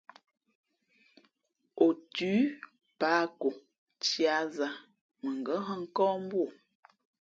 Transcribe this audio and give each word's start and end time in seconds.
Ǒ 1.85 1.87
thʉ̌ 2.13 2.37
pǎh 2.99 3.23
ko 3.39 3.47
tiā 4.01 4.37
zā, 4.55 4.69
mα 5.21 5.29
ngα̌ 5.39 5.57
hᾱ 5.67 5.73
nkᾱᾱ 5.83 6.07
mbu 6.23 6.39
ô. 6.45 6.47